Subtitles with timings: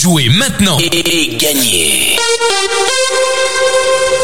[0.00, 0.78] Jouez maintenant.
[0.78, 2.16] Et gagnez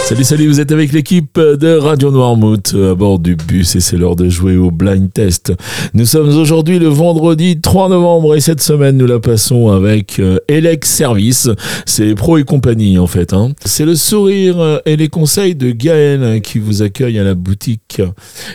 [0.04, 3.96] Salut, salut, vous êtes avec l'équipe de Radio Noirmouth à bord du bus et c'est
[3.96, 5.54] l'heure de jouer au blind test.
[5.94, 10.36] Nous sommes aujourd'hui le vendredi 3 novembre et cette semaine nous la passons avec euh,
[10.46, 11.48] Elex Service.
[11.86, 13.32] C'est Pro et compagnie en fait.
[13.32, 13.52] Hein.
[13.64, 18.02] C'est le sourire et les conseils de Gaël qui vous accueille à la boutique.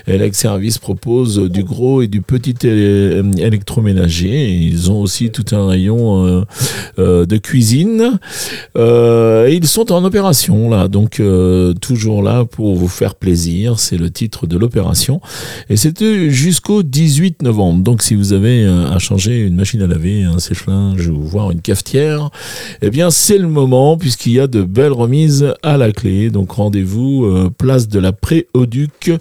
[0.06, 4.52] Elex Service propose du gros et du petit électroménager.
[4.52, 6.42] Ils ont aussi tout un rayon euh,
[7.00, 8.20] euh, de cuisine.
[8.76, 13.80] ils sont en opération là, donc euh, toujours là pour vous faire plaisir.
[13.80, 15.22] C'est le titre de l'opération.
[15.70, 17.84] Et c'était jusqu'au 18 novembre.
[17.84, 21.52] Donc si vous avez euh, à changer une machine à laver, un sèche-linge ou voir
[21.52, 22.30] une cafetière,
[22.82, 26.30] eh bien c'est le moment puisqu'il y a de belles remises à la clé.
[26.30, 29.12] Donc rendez-vous euh, place de la Pré-Auduc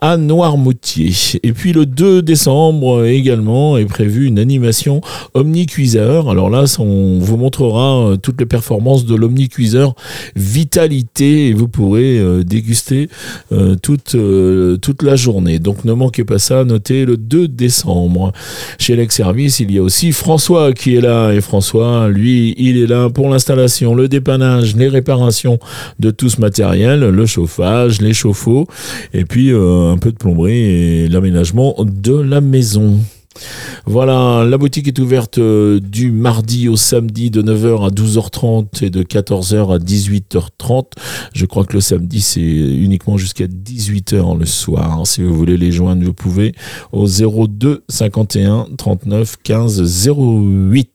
[0.00, 1.12] à Noirmoutier.
[1.42, 5.00] Et puis le 2 décembre également est prévue une animation
[5.34, 6.30] Omnicuiseur.
[6.30, 9.94] Alors là, on vous montrera toutes les performances de l'Omnicuiseur
[10.36, 13.08] Vitalité vous pourrez euh, déguster
[13.52, 15.58] euh, toute, euh, toute la journée.
[15.58, 18.32] Donc ne manquez pas ça, notez le 2 décembre.
[18.78, 21.32] Chez Lex Service, il y a aussi François qui est là.
[21.32, 25.58] Et François, lui, il est là pour l'installation, le dépannage, les réparations
[25.98, 28.66] de tout ce matériel, le chauffage, les chauffe-eau,
[29.12, 32.98] et puis un peu de plomberie et l'aménagement de la maison.
[33.86, 38.90] Voilà, la boutique est ouverte euh, du mardi au samedi de 9h à 12h30 et
[38.90, 40.92] de 14h à 18h30.
[41.32, 45.06] Je crois que le samedi c'est uniquement jusqu'à 18h le soir.
[45.06, 46.54] Si vous voulez les joindre, vous pouvez
[46.92, 50.90] au 02 51 39 15 08.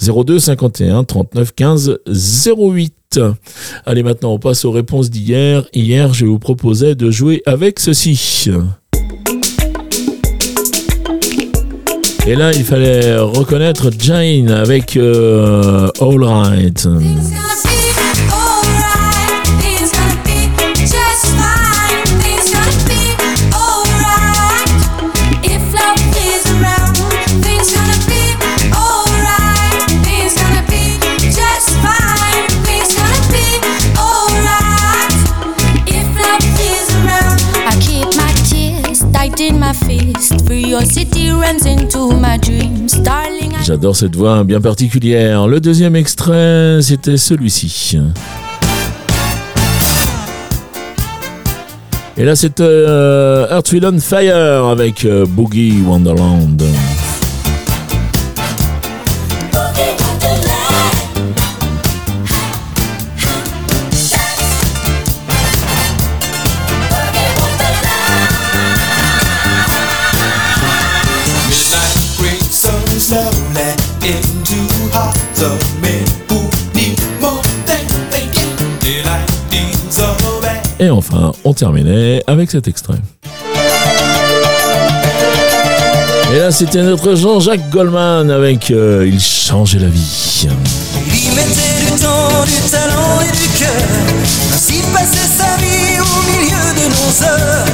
[0.00, 1.98] 02 51 39 15
[2.46, 3.20] 08.
[3.86, 5.66] Allez maintenant on passe aux réponses d'hier.
[5.72, 8.50] Hier je vous proposais de jouer avec ceci.
[12.26, 16.88] Et là, il fallait reconnaître Jane avec euh, All Right.
[43.64, 45.46] J'adore cette voix bien particulière.
[45.46, 47.98] Le deuxième extrait, c'était celui-ci.
[52.16, 56.62] Et là, c'est euh, Wind Fire avec euh, Boogie Wonderland.
[80.80, 82.98] Et enfin, on terminait avec cet extrait.
[86.34, 90.48] Et là, c'était notre Jean-Jacques Goldman avec euh, Il changeait la vie.
[91.12, 93.70] Il mettait du temps, du talent et du cœur.
[94.52, 97.66] Ainsi passait sa vie au milieu de nos heures.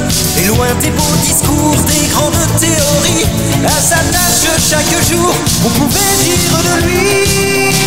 [0.43, 3.25] Et loin des beaux discours, des grandes théories.
[3.65, 5.33] À sa tâche chaque jour,
[5.65, 7.80] on pouvait dire de lui.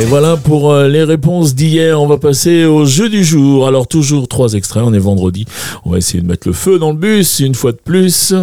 [0.00, 2.02] Et voilà pour euh, les réponses d'hier.
[2.02, 3.68] On va passer au jeu du jour.
[3.68, 4.82] Alors toujours trois extraits.
[4.84, 5.46] On est vendredi.
[5.84, 8.34] On va essayer de mettre le feu dans le bus une fois de plus.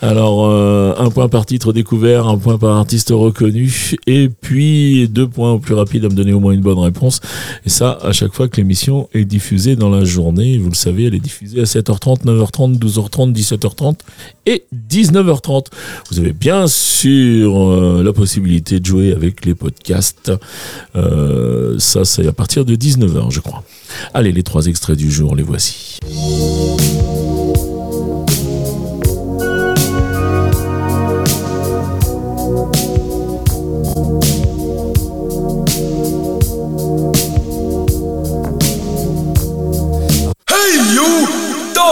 [0.00, 5.28] Alors euh, un point par titre découvert, un point par artiste reconnu, et puis deux
[5.28, 7.20] points au plus rapide à me donner au moins une bonne réponse.
[7.66, 10.56] Et ça à chaque fois que l'émission est diffusée dans la journée.
[10.56, 13.96] Vous le savez, elle est diffusée à 7h30, 9h30, 12h30, 17h30
[14.46, 15.66] et 19h30.
[16.10, 20.32] Vous avez bien sûr euh, la possibilité de jouer avec les podcasts.
[20.96, 23.62] Euh, ça, c'est à partir de 19h, je crois.
[24.12, 25.98] Allez, les trois extraits du jour, les voici.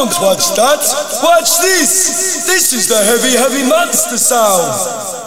[0.03, 0.81] Don't watch that!
[1.23, 2.45] Watch this!
[2.47, 4.73] This is the heavy, heavy monster sound!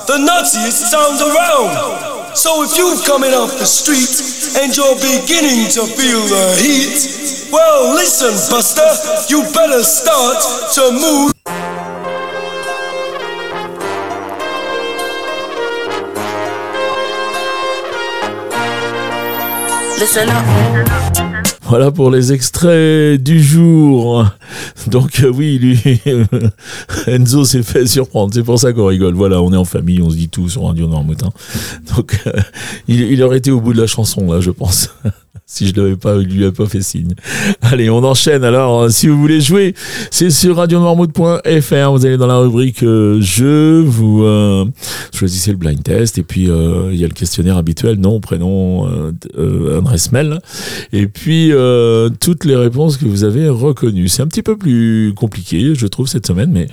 [0.07, 2.14] The nuttiest sound around!
[2.35, 4.11] So if you've coming off the street
[4.59, 8.83] and you're beginning to feel the heat, well, listen, Buster,
[9.29, 10.37] you better start
[10.75, 11.31] to move.
[21.63, 24.25] Voilà pour les extraits du jour.
[24.91, 25.79] Donc euh, oui, lui,
[27.07, 28.33] Enzo s'est fait surprendre.
[28.33, 29.13] C'est pour ça qu'on rigole.
[29.13, 31.31] Voilà, on est en famille, on se dit tout sur Radio Noirmoutin.
[31.95, 32.33] Donc euh,
[32.87, 34.89] il, il aurait été au bout de la chanson là, je pense.
[35.45, 37.13] si je l'avais pas, il lui a pas fait signe.
[37.61, 38.43] Allez, on enchaîne.
[38.43, 39.73] Alors, si vous voulez jouer,
[40.11, 41.91] c'est sur radionoirmouth.fr.
[41.91, 44.65] Vous allez dans la rubrique euh, jeu, vous euh,
[45.13, 48.87] choisissez le blind test et puis euh, il y a le questionnaire habituel, nom, prénom,
[49.37, 50.39] euh, adresse mail,
[50.93, 51.51] et puis
[52.19, 54.07] toutes les réponses que vous avez reconnues.
[54.07, 56.67] C'est un petit peu plus compliqué, je trouve, cette semaine, mais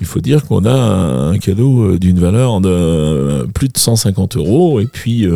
[0.00, 4.86] il faut dire qu'on a un cadeau d'une valeur de plus de 150 euros et
[4.86, 5.26] puis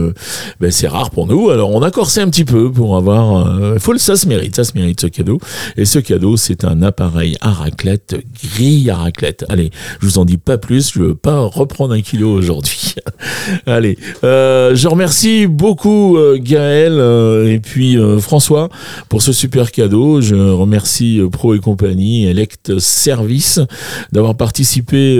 [0.60, 1.50] ben, c'est rare pour nous.
[1.50, 3.46] Alors on a corsé un petit peu pour avoir.
[3.46, 5.38] euh, faut ça se mérite, ça se mérite ce cadeau.
[5.76, 9.44] Et ce cadeau, c'est un appareil à raclette, grille à raclette.
[9.48, 9.70] Allez,
[10.00, 10.92] je vous en dis pas plus.
[10.94, 12.94] Je veux pas reprendre un kilo aujourd'hui.
[13.66, 18.68] Allez, euh, je remercie beaucoup euh, Gaël euh, et puis François
[19.08, 20.20] pour ce super cadeau.
[20.20, 23.60] Je remercie Pro et compagnie, Elect Service,
[24.12, 25.18] d'avoir participé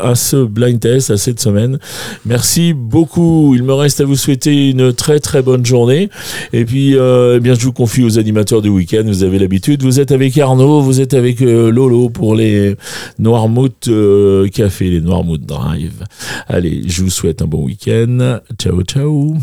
[0.00, 1.78] à ce blind test, à cette semaine.
[2.24, 3.54] Merci beaucoup.
[3.54, 6.08] Il me reste à vous souhaiter une très très bonne journée.
[6.68, 9.02] Puis, euh, eh bien, je vous confie aux animateurs du week-end.
[9.06, 9.82] Vous avez l'habitude.
[9.82, 12.76] Vous êtes avec Arnaud, vous êtes avec euh, Lolo pour les
[13.18, 16.04] Noirmouth euh, Café, les Noirmouth Drive.
[16.46, 18.40] Allez, je vous souhaite un bon week-end.
[18.58, 19.34] Ciao, ciao.